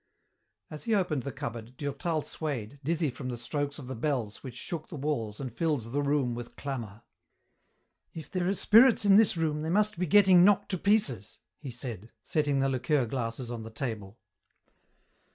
As 0.71 0.85
he 0.85 0.95
opened 0.95 1.21
the 1.21 1.31
cupboard, 1.31 1.77
Durtal 1.77 2.23
swayed, 2.23 2.79
dizzy 2.83 3.11
from 3.11 3.29
the 3.29 3.37
strokes 3.37 3.77
of 3.77 3.85
the 3.85 3.93
bells 3.95 4.41
which 4.41 4.55
shook 4.55 4.87
the 4.87 4.95
walls 4.95 5.39
and 5.39 5.55
filled 5.55 5.83
the 5.91 6.01
room 6.01 6.33
with 6.33 6.55
clamour. 6.55 7.03
"If 8.11 8.31
there 8.31 8.47
are 8.47 8.55
spirits 8.55 9.05
in 9.05 9.15
this 9.15 9.37
room, 9.37 9.61
they 9.61 9.69
must 9.69 9.99
be 9.99 10.07
getting 10.07 10.43
knocked 10.43 10.69
to 10.69 10.79
pieces," 10.79 11.41
he 11.59 11.69
said, 11.69 12.09
setting 12.23 12.61
the 12.61 12.69
liqueur 12.69 13.05
glasses 13.05 13.51
on 13.51 13.61
the 13.61 13.69
table. 13.69 14.17